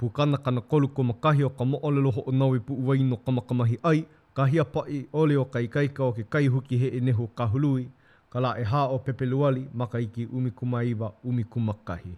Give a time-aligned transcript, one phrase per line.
[0.00, 3.16] pukana kana kolu ko makahi o ka moole loho o nau i puu wai no
[3.26, 4.00] kamakamahi ai,
[4.34, 7.44] ka hia pai ole o kai kaika o ke kai huki he e nehu ka
[7.52, 7.84] hului,
[8.32, 12.16] ka la e hā o pepe luali maka iki umi kumaiwa umi kuma kahi.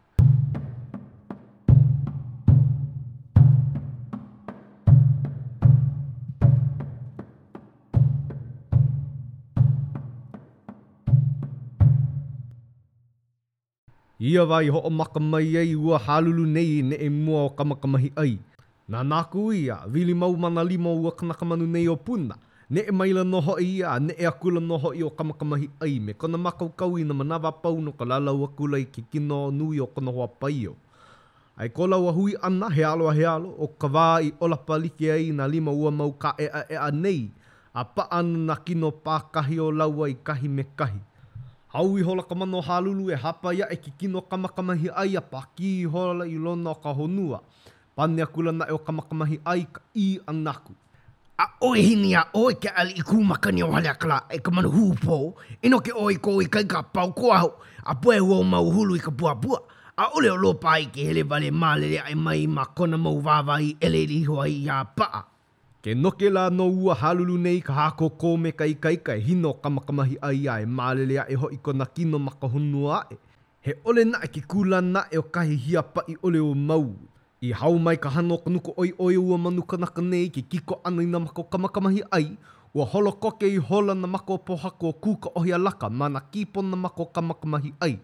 [14.30, 18.10] Ia wai ho o maka mai ai ua halulu nei ne e mua o kamakamahi
[18.22, 18.38] ai.
[18.90, 22.36] Nā nāku ia, vili mau mana limo ua kanakamanu nei o puna.
[22.70, 26.38] Ne e maila noho ia, ne e akula noho i o kamakamahi ai me kona
[26.38, 29.86] makau kau i na manawa pau no ka lalau akula i ki kino nui o
[29.86, 30.76] kona hoa pai o.
[31.58, 35.10] Ai kola lau ahui ana he alo he alo o ka wā i ola palike
[35.16, 37.22] ai na lima ua mau ka ea ea nei
[37.74, 41.02] a paana na kino pākahi o laua i kahi me kahi.
[41.72, 45.80] Hau i hola ka mano halulu e hapa ia e kikino kamakamahi ai a paki
[45.80, 47.40] i hola i lona o ka honua.
[47.96, 50.76] Pane a kula na e o kamakamahi ai ka i anaku.
[51.40, 54.68] A oi hini a oe ke ali i kumakani o hale akala e ka manu
[54.68, 55.16] hupo.
[55.64, 57.50] Ino e ke oe ko i kai ka pau ko aho.
[57.90, 59.64] A pue ua o mau hulu i ka pua pua.
[59.96, 63.76] A ole o lopa ke hele vale ma maalele ai mai ma kona mau vavai
[63.80, 65.24] ele li hoa i a paa.
[65.82, 69.50] Ke noke la no ua halulu nei ka hako kō me kai kai kai hino
[69.64, 73.16] kamakamahi ai ai maalele a e ho iko na kino maka hunu ae.
[73.66, 76.52] He ole na e ki kula na e o kahi hia pa i ole o
[76.68, 76.84] mau.
[77.48, 81.02] I hau mai ka hano kanuko oi oi ua manu kanaka nei ke kiko ana
[81.02, 82.28] i na mako kamakamahi ai.
[82.74, 86.62] Ua holo koke i hola na mako pohako o kuka ohi alaka ma na kipo
[86.62, 87.98] na mako kamakamahi ai.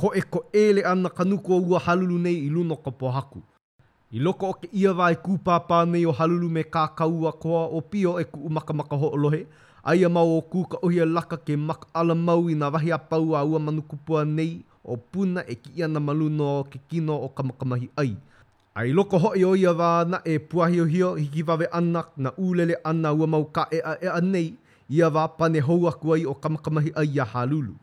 [0.00, 3.44] Ko e ko ele ana kanuko ua halulu nei i luno ka pohaku.
[4.08, 7.80] I loko o ke ia wai kūpāpā nei o halulu me kā kaua koa o
[7.92, 9.42] pio e ku umakamaka ho olohe,
[9.84, 12.98] ai a mau o kūka ohia laka ke mak ala mau i nā wahi a
[13.10, 17.28] pau a ua manukupua nei o puna e ki iana maluno o ke kino o
[17.28, 18.14] kamakamahi ai.
[18.80, 22.78] Ai loko hoi o ia wāna e puahi o hio hiki wawe ana na ulele
[22.84, 24.54] ana ua mau ka ea ea nei
[24.88, 27.74] ia wā pane hou aku ai o kamakamahi ai a halulu.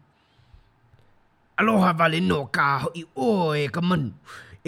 [1.61, 4.09] Aloha vale no ka hoi o e ka manu.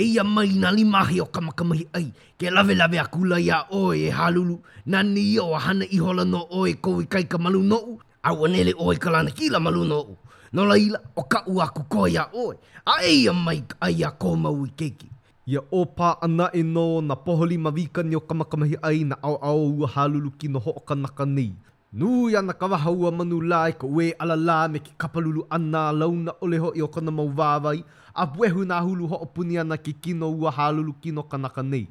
[0.02, 2.08] e mai na li mahi o kamakamahi ai,
[2.40, 5.98] ke lave lave a kula ia oe e halulu, na ni ia o hana i
[5.98, 7.94] hola no oe kowi kai ka malu no u,
[8.24, 10.14] a wanele oe ka lana kila malu no u,
[10.54, 12.54] no laila o ka ua ku koe ia oe,
[12.86, 15.08] a e ia mai ai a ko mau i keiki.
[15.48, 19.36] Ia o pā ana e no na poholi mawika ni o kamakamahi ai na au
[19.50, 21.52] au ua halulu ki no ho o ka naka nei,
[21.98, 26.32] Nu na kawa haua manu lai ko we ala la me ki kapalulu anna launa
[26.46, 27.82] ole ho i o kona mau wāwai,
[28.14, 31.88] a wehu nā hulu ho opuni ana ki kino ua hālulu kino kanaka nei.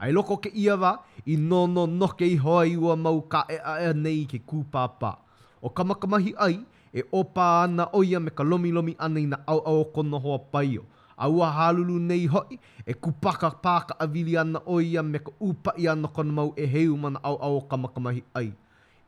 [0.00, 0.94] Ai loko ke ia wā,
[1.26, 5.12] i nono noke i hoa i ua mau ka e aea nei ke kūpāpā.
[5.60, 6.56] O kamakamahi ai,
[6.96, 10.86] e opa ana oia me ka lomi ana i na au au kono hoa paio.
[11.18, 16.08] Aua hālulu nei hoi, e kupaka pāka avili ana oia me ka upa i ana
[16.08, 18.52] kono mau e heu mana au au kamakamahi ai.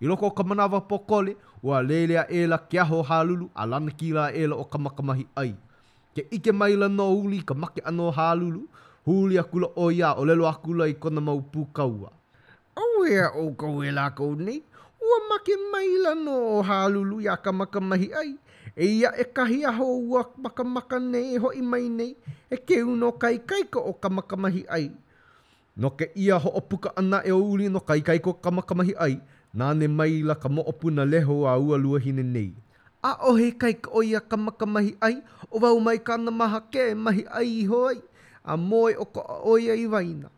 [0.03, 3.93] I loko o ka manawa pokole, ua lele a ela ke aho hālulu, a lana
[3.99, 5.55] ki e la ela o kamakamahi ai.
[6.15, 8.65] Ke ike maila no uli ka make anō hālulu,
[9.07, 12.11] huli a kula o ia o lelo a kula i kona mau pūkaua.
[12.75, 14.59] Auea o ka wela kou e nei,
[15.01, 18.33] ua make maila no o hālulu i a kamakamahi ai.
[18.75, 22.17] E ia e kahi ho ua makamaka nei e hoi mai nei,
[22.51, 24.91] e ke uno kai kai ko o kamakamahi ai.
[25.77, 29.17] No ke ia ho opuka ana e o uli no kai kai ko kamakamahi ai,
[29.55, 32.53] nā ne mai la ka moopuna leho a ua luahine nei.
[33.05, 35.17] A ohe kai ka oia ka makamahi ai,
[35.51, 37.99] o wau mai ka na maha ke mahi ai hoi,
[38.45, 39.23] a moe o ka
[39.55, 40.29] oia i waina.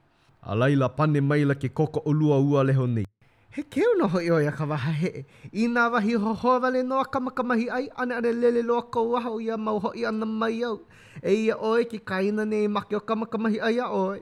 [0.43, 3.07] A laila pane mai la ke koko o lua ua leho nei.
[3.55, 7.21] He keo na hoi oia ka waha he, i nā wahi hoho wale noa ka
[7.21, 10.81] makamahi ai, ane are lele loa ka waha o ia mau hoi ana mai au,
[11.23, 14.19] e ia oe ki kaina nei make o ka makamahi ai a oe.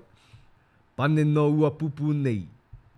[0.97, 2.43] Pane no ua pupu nei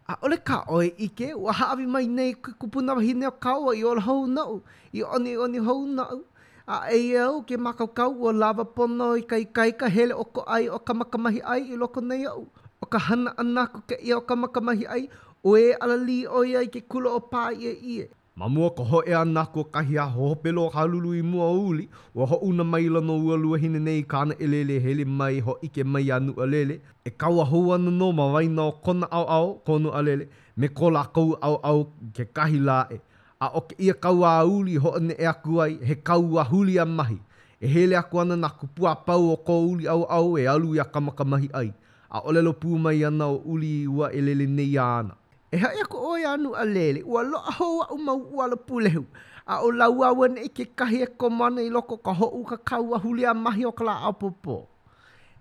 [0.07, 4.01] a ole ka oe ike ua haawi mai nei kupuna wahi nea kaua i ole
[4.09, 4.55] hou nau
[4.93, 6.19] i oni oni hou nau
[6.67, 10.67] a ei au ke makau ua lava pono i kai kai ka hele oko ai
[10.69, 12.43] o kamakamahi ai i loko nei au
[12.83, 15.05] o ka hana anako ke ia o kamakamahi ai
[15.45, 19.13] o e ala li oi ai ke kulo o pā ia ia Mamua ko hoe
[19.15, 23.15] a nā kua kahi a hohopelo ka i mua uli, o ho una maila no
[23.25, 26.81] ua lua hine nei kāna elele hele mai ho ike mai anu alele.
[27.05, 30.91] E kaua hou ana no ma waina o kona au au kono alele, me ko
[30.91, 32.99] la kou au au ke kahi la e.
[33.41, 36.77] A o ke ia kaua a uli ho ane e aku ai, he kaua huli
[36.79, 37.19] a mahi.
[37.61, 40.81] E hele aku ana nā kupua pau o ko uli au au e alu i
[40.81, 41.73] a kamakamahi ai.
[42.11, 45.23] A olelo pū mai ana o uli i ua elele nei ana.
[45.55, 49.03] e hae ako oi anu a lele, ua loa hou a umau ua la pulehu,
[49.47, 52.89] a o lau awa ne ike kahi e komana i loko ka hou ka kau
[52.97, 54.57] a huli a mahi o kala a popo.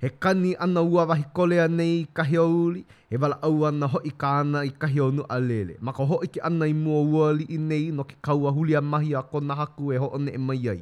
[0.04, 3.88] He kani ana ua wahi kolea nei i kahi o uli, he wala au ana
[3.94, 6.74] hoi ka ana i kahi o nu a lele, ma ka hoi ki ana i
[6.84, 9.98] mua ua li i nei no ki kau a huli mahi a kona haku e
[10.04, 10.82] hoone e mai ai.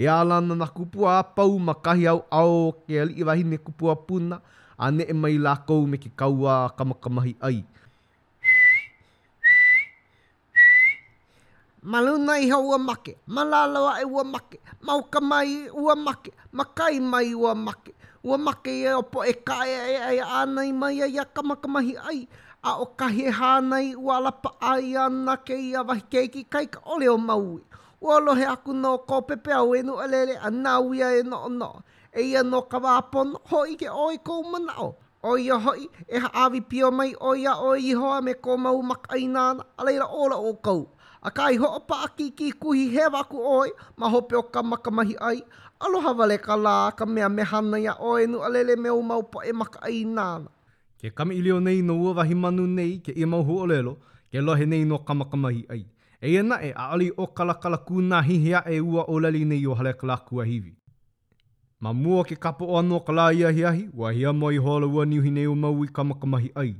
[0.00, 3.44] E ala ana na kupua a pau ma kahi au au ke ali i wahi
[3.52, 4.40] ne kupua puna,
[4.78, 7.36] a ne e mai lakou me ki kaua kamakamahi ai.
[7.36, 7.58] Kamakamahi ai.
[11.86, 17.30] maluna i ha ua make, malalawa e ua make, mauka mai ua make, makai mai
[17.34, 17.94] ua make,
[18.26, 21.94] ua make i e opo e kae e ai ana i mai ai a kamakamahi
[22.10, 22.20] ai,
[22.62, 26.78] a o kahi hana i ua lapa ai ana ke i a wahi keiki kaika
[26.90, 27.62] o maui.
[28.02, 31.72] Ua lohe aku no ko pepe au enu alele a nga uia e no no,
[32.12, 34.90] e ia no ka wapon hoi ke oi kou mana o.
[35.26, 35.32] O
[35.64, 39.40] hoi, e ha awi pio mai o oi o iho a me ko mau makaina
[39.78, 40.82] ana, a ola o kou.
[41.22, 45.16] A kai ho opa a kiki kuhi he waku oi, ma hope o ka makamahi
[45.20, 45.42] ai.
[45.80, 49.38] Aloha vale ka lā, ka mea me hana ia oe nu alele me o maupo
[49.44, 50.48] e maka ai nāna.
[51.00, 53.96] Ke kami i leo nei no ua wahi manu nei ke i mauhu o lelo,
[54.32, 55.82] ke lohe nei no ka makamahi ai.
[56.20, 59.74] E ia nae a ali o kalakala kūnā hihea e ua o lali nei o
[59.74, 60.72] hale kala kua hivi.
[61.80, 65.04] Ma mua ke kapo o anō kala i ahi ahi, wahi a moi hola ua
[65.04, 66.74] niuhi nei o maui ka makamahi ai.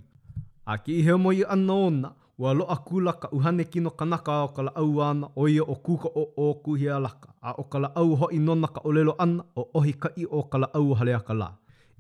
[0.65, 4.49] A ke i heo moi anō ona, Ua loa kula ka uhane kino kanaka o
[4.49, 7.33] ka lau ana o ia o kuka o o kuhia laka.
[7.43, 10.95] A o ka ho hoi nona ka olelo ana o ohi i o ka au
[10.95, 11.49] halea ka la.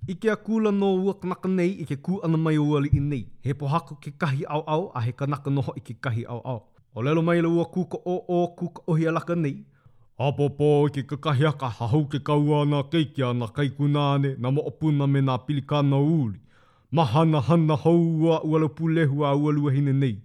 [0.08, 3.00] Ike a kula no ua kanaka nei i ke ku ana mai o ali i
[3.00, 3.24] nei.
[3.44, 6.60] He pohako ke kahi au au a he kanaka noho i ke kahi au au.
[6.94, 9.56] O lelo mai le ua kuka o o kuka ohi a laka nei.
[10.18, 15.38] Apopo i ke kakahiaka hahau ke kaua ana keiki ana kaikunane na opuna me nā
[15.46, 16.40] pilikana uli.
[16.92, 20.18] mahana hana haua ua lupu lehu a ua lua hine nei.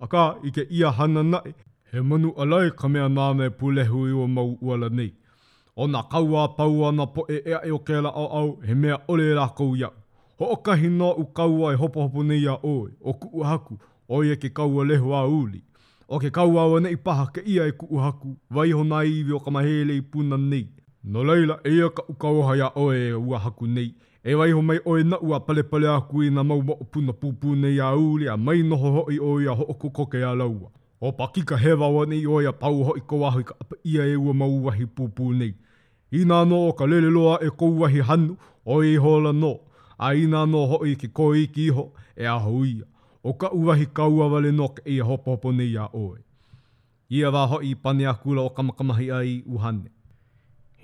[0.00, 1.54] A ka ike ia hana nae,
[1.92, 5.12] he manu alai ka mea nāne pulehu i o mau uala nei.
[5.76, 8.98] O nā kaua pau ana po e ea e o kēla au au, he mea
[9.08, 9.88] ole rā kou ia.
[10.38, 13.78] Ho o kahi nā u kaua e hopo hopo nei a oe, o ku uhaku,
[14.08, 15.62] o ia ke kaua lehu a uli.
[16.08, 19.32] O ke kaua wa nei paha ke ia e ku uhaku, vai ho nā iwi
[19.32, 20.66] o kamahele i puna nei.
[21.04, 23.94] No leila ea ka ukauha ia oe e uahaku nei,
[24.24, 27.12] e wai ho mai oe na ua pale pale a kui na mau mo opuna
[27.12, 30.70] pupu nei a uli a mai noho hoi o ia ho oku koke a laua.
[31.00, 34.06] O pakika he wawa nei o ia pau hoi ko aho i ka apa ia
[34.08, 35.52] e ua mau wahi pupu nei.
[36.12, 39.56] I nā no o ka lele loa e kou wahi hanu o i hola no,
[39.98, 42.84] a i nā no hoi ki koi ki iho e aho ia.
[43.24, 46.16] O ka uwahi kaua wale no ke ia hopo hopo nei a oe.
[47.12, 49.92] Ia wā hoi i pane a kula o kamakamahi ai uhane.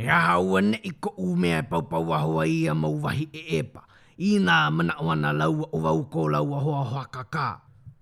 [0.00, 3.24] He aha ua ne i ko u mea e pau pau ahoa i a mauwahi
[3.32, 3.80] e epa.
[4.16, 7.46] I nā mana o ana laua o vau ko laua hoa hoa kakā.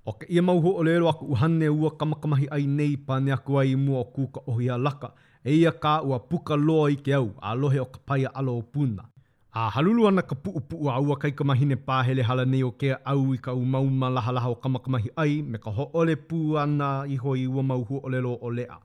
[0.06, 3.74] O ke ia mauho o lero aku uhane ua kamakamahi ai nei pāne aku ai
[3.74, 5.10] mua o kuka o hia laka.
[5.42, 8.54] E ia kā ua puka loa i ke au, a lohe o ka paia alo
[8.58, 9.08] o puna.
[9.50, 13.00] A halulu ana ka puu puu a ua kai kamahine pāhele hala nei o kea
[13.04, 17.02] au i ka umauma laha laha o kamakamahi ai me ka ho ole pū ana
[17.08, 18.78] iho i ua mauhu o lelo o lea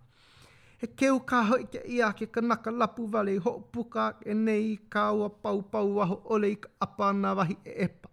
[0.83, 4.65] e keu ka hoi ke ia ke kanaka lapu vale ho puka e nei
[4.95, 8.09] kaua pau pau waho ole i ka apana wahi e epa.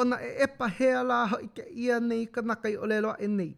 [0.00, 3.50] Ona e epa hea la hoi ke ia nei kanaka i ole loa e nei.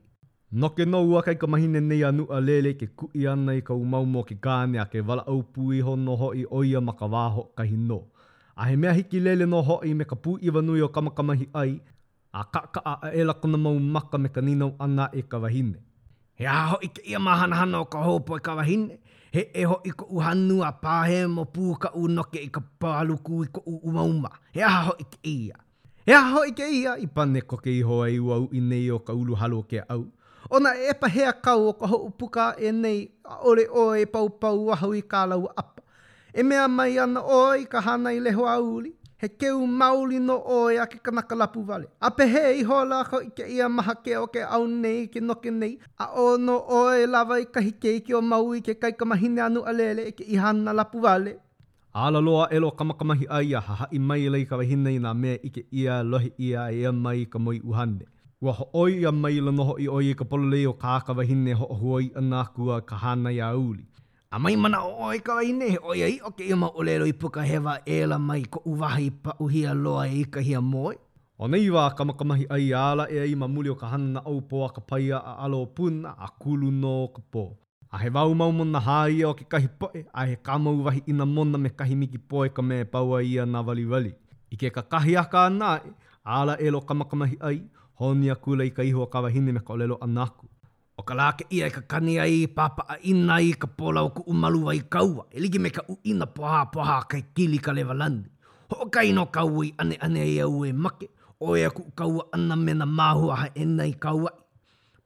[0.60, 3.52] No ke nou a kai ka mahine nei anu a lele ke ku i ana
[3.60, 6.44] i ka umau mo ke kāne a ke wala au pui ho no ho i
[6.60, 8.00] oia ma ka waho kahi no.
[8.60, 11.46] A he mea hiki lele no ho i me ka pū i wanui o kamakamahi
[11.62, 11.76] ai,
[12.32, 15.78] a ka ka a e lakona mau maka me ka ninau ana e ka wahine.
[16.36, 18.98] He aho i ia mahanahana o ka hōpo i e kawahine,
[19.32, 23.44] he e ho i ko uhanu a pāhe mo pūka u noke i ka pāluku
[23.44, 24.30] i ko uumauma.
[24.52, 25.60] He aho i ia.
[26.06, 29.14] He aho i ia i pane ko ke iho ai uau i nei o ka
[29.14, 30.06] ulu halo ke au.
[30.50, 34.28] Ona e pa hea kau o ka hōpuka e nei a ore o e pau
[34.28, 35.82] pau ahau i kālau apa.
[36.34, 38.90] E mea mai ana oi ka hana i leho auli.
[39.24, 41.86] he keu mauli no oe a ke kanaka lapu vale.
[42.00, 44.98] A pehe i hoa la kau i ke ia maha ke o ke au nei
[45.14, 45.70] ke noke nei.
[45.98, 48.92] A o no oe lava i kahi ke i ke o mau i ke kai
[49.02, 51.32] kamahine anu alele i e ke ihana lapu vale.
[52.04, 55.14] A la loa elo kamakamahi ai a haha i mai lei ka wahine i nga
[55.24, 58.04] mea i ke ia lohi ia e ia mai ka moi uhande.
[58.42, 61.52] Ua ho oi a mai la noho i oi i ka polo leo ka wahine
[61.62, 63.84] ho ahuoi anakua ka hana i uli.
[64.34, 67.12] A mai mana o oi ka i ne, oi ai o ke ima olelo i
[67.24, 70.94] puka hewa e la mai ko uwahi pa uhia loa e ika hia moi.
[71.38, 74.64] O nei wā kamakamahi ai ala e ai ma muli o ka hanana au po
[74.66, 77.44] a ka paia a alo pun a kulu no ka po.
[77.94, 81.02] A he wau mau mona hai e o ke kahi poe, a he kama uwahi
[81.14, 84.12] ina mona me kahi miki poe ka me paua ia na wali wali.
[84.50, 87.62] I ke ka kahi a ka anai, e, ala e lo kamakamahi ai,
[88.02, 90.50] honi a kula i ka iho a kawahine me ka olelo anaku.
[91.04, 94.10] ka lā ke ia i ka kani ai, pāpa a ina i ka pōla o
[94.16, 97.72] ku umalu ai kaua, e ligi me ka u ina pōhā pōhā kai kili ka
[97.76, 98.30] lewa landi.
[98.72, 101.08] Ho o kaino kaua i ane ane i au e make,
[101.40, 104.32] o e aku kaua ana me na māhu aha e nei kaua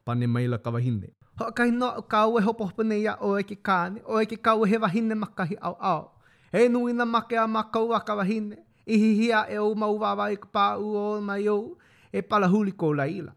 [0.05, 1.11] Pane maila ka wahine.
[1.39, 4.21] Ho o kaino o kaua e hopo hopo nei a o e ke kāne, o
[4.21, 6.05] e ke kaua e he wahine makahi au au.
[6.51, 8.55] He nui na make a makaua ka wahine,
[8.87, 11.59] i hihia e o mauwawa i ka pāu o mai o,
[12.11, 13.35] e pala huli ko laila.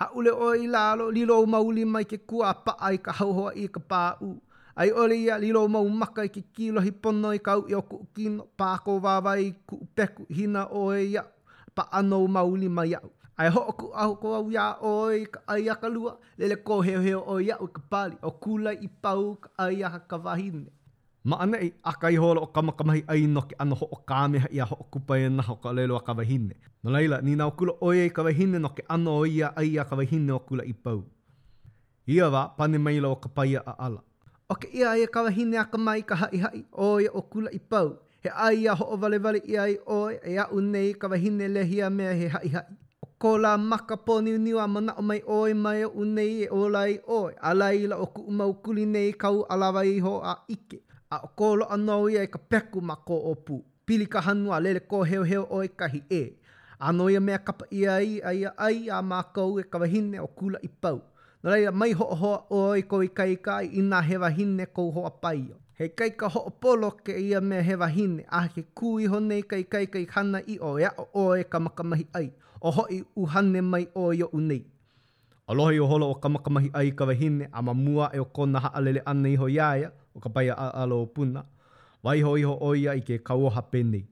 [0.00, 3.80] haʻule o i lalo lilo mauli mai ke kua pa ai ka hauhoa i ka
[3.92, 4.28] pāʻu
[4.82, 8.06] ai ole ia lilo mau maka i ke kilohi pono i kau i o kuʻu
[8.16, 11.30] kino pāko wāwai ku peku hina o e iaʻu
[11.76, 13.08] pa ano mauli mai iaʻu
[13.38, 17.40] ai hoʻoku au ko au iā oe ka ai aka lua lele ko heoheo o
[17.48, 20.66] ia i ka pali o kula i pau ka ai a ka wahine
[21.24, 24.48] Ma ana i aka i hola kama kamakamahi ai no ke ano ho o kāmeha
[24.50, 26.56] i a ho o kupa e na ho ka lelo a kawahine.
[26.82, 30.32] No leila, ni nao kula oia i kawahine no ke ano oia ai a kawahine
[30.34, 31.04] o kula i pau.
[32.08, 34.02] Ia wa, pane maila o ka paia a ala.
[34.50, 37.58] O ke ia ai a kawahine a kamai ka hai hai oia o kula i
[37.60, 37.92] pau.
[38.24, 41.90] He ai a ho o vale vale i ai oi e a unei kawahine lehia
[42.00, 42.66] mea he hai hai.
[43.06, 46.34] O ko la maka poni uniu a mana o mai oi mai o e unnei
[46.44, 47.32] e olai oi.
[47.52, 50.82] Alai la o ku umau kuli nei kau alawai ho a ike.
[51.12, 54.56] a o ko lo ano ia e ka peku ma ko opu pili ka hanua
[54.56, 56.22] a lele ko heo heo o e kahi e
[56.80, 60.26] ano ia mea kapa ia ai ai ai a ma kau e ka wahine o
[60.26, 60.98] kula i pau
[61.42, 64.64] no reira mai ho ho o e ko i kai kai i na he wahine
[64.78, 68.46] kou ho apai o he kai ka ho polo ke ia me he wahine a
[68.54, 70.90] ke kui ho nei kai kai kai hana i o ea
[71.24, 72.28] o e ka makamahi ai
[72.60, 74.62] o ho i uhane mai o yo unei
[75.52, 79.28] Aloha i o holo o kamakamahi ai kawahine a mamua e o kona haalele ana
[79.28, 81.44] iho iaia o ka paia a alo o puna.
[82.04, 84.08] Waiho iho oia i ke kauoha penei.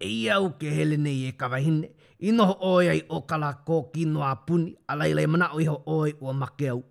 [0.00, 1.92] Ei au ke hele nei e kawahine,
[2.24, 5.60] inoho oia i o kala kō kino a puni, a laila i e mana o
[5.60, 6.82] iho oi o make au.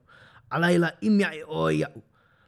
[0.51, 2.03] A laila imia e oi au.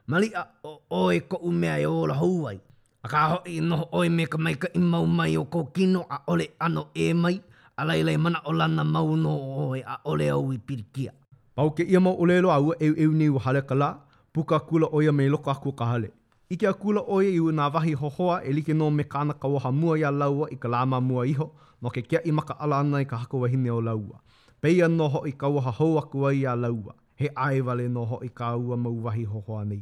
[0.08, 2.60] Malia o oi ko umea e ola houai.
[3.04, 6.20] A ka hoi inoho oi me ka maika i mau mai o kō kino a
[6.28, 7.42] ole ano e mai,
[7.80, 9.34] alai ilai mana o lana mau no
[9.64, 11.12] oe a ole au i pirikia.
[11.56, 13.90] Pau ke ia mau o lelo au e eu ni u hale kala,
[14.34, 16.10] puka kula o ia me loka aku ka hale.
[16.54, 19.34] Ike a kula o ia i u nga vahi hohoa e like no me kāna
[19.42, 21.48] kawaha mua ia laua i ka lāma mua iho,
[21.82, 24.20] no ke kia i maka ala ana i ka hakoa hine o laua.
[24.62, 28.30] Peia ho i ka hou ho a ia laua, he ae vale no ho i
[28.40, 29.82] ka ua mau vahi hohoa nei.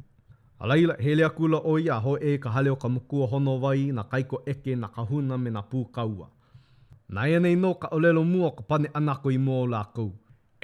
[0.61, 3.59] Alai leila, he lea kula o ia ho e ka hale o ka mukua hono
[3.61, 6.27] wai na kaiko eke, na kahuna me na pūkaua.
[7.09, 10.09] Nai anei no ka olelo mua ko pane anako i mō lākou.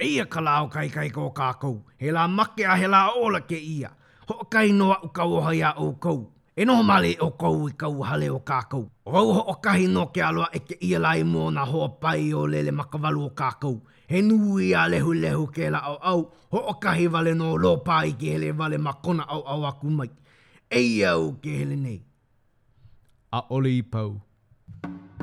[0.04, 3.56] Ia ka lao kai kai kō kākou, he la make a he la ola ke
[3.56, 3.90] ia.
[4.28, 6.26] Ho kai noa u kau hoi a o kou.
[6.56, 8.84] E noho male o kou i kau hale o kākou.
[9.06, 12.32] Rau ho o kahi no ke aloa e ke ia lai mō na hoa pai
[12.34, 13.80] o lele makavalu o kākou.
[14.06, 16.20] He nui a lehu lehu ke la au au,
[16.52, 20.10] ho o kahi vale no lō pai ke hele vale makona au au aku mai.
[20.70, 22.00] Ei au ke hele nei.
[23.32, 24.20] A ole i pau.
[24.82, 25.13] Thank you.